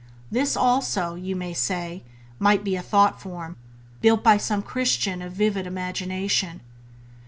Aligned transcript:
This 0.31 0.57
also, 0.57 1.13
you 1.13 1.35
may 1.35 1.53
say, 1.53 2.01
might 2.39 2.63
be 2.63 2.75
a 2.75 2.81
thought 2.81 3.21
form, 3.21 3.55
built 4.01 4.23
by 4.23 4.37
some 4.37 4.63
Christian 4.63 5.21
of 5.21 5.33
vivid 5.33 5.67
imagination. 5.67 6.61